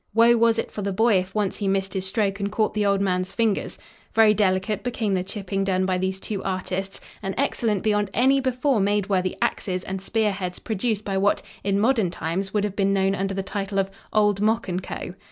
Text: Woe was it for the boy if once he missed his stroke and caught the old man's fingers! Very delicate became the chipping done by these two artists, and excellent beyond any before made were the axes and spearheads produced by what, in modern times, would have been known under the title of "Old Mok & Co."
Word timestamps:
Woe 0.15 0.35
was 0.35 0.57
it 0.57 0.71
for 0.71 0.81
the 0.81 0.91
boy 0.91 1.17
if 1.19 1.35
once 1.35 1.57
he 1.57 1.67
missed 1.67 1.93
his 1.93 2.07
stroke 2.07 2.39
and 2.39 2.51
caught 2.51 2.73
the 2.73 2.87
old 2.87 3.01
man's 3.01 3.33
fingers! 3.33 3.77
Very 4.15 4.33
delicate 4.33 4.81
became 4.83 5.13
the 5.13 5.23
chipping 5.23 5.63
done 5.63 5.85
by 5.85 5.99
these 5.99 6.19
two 6.19 6.41
artists, 6.43 6.99
and 7.21 7.35
excellent 7.37 7.83
beyond 7.83 8.09
any 8.11 8.39
before 8.41 8.79
made 8.79 9.09
were 9.09 9.21
the 9.21 9.37
axes 9.43 9.83
and 9.83 10.01
spearheads 10.01 10.57
produced 10.57 11.05
by 11.05 11.19
what, 11.19 11.43
in 11.63 11.79
modern 11.79 12.09
times, 12.09 12.51
would 12.51 12.63
have 12.63 12.75
been 12.75 12.93
known 12.93 13.13
under 13.13 13.35
the 13.35 13.43
title 13.43 13.77
of 13.77 13.91
"Old 14.11 14.41
Mok 14.41 14.67
& 14.77 14.81
Co." 14.81 15.11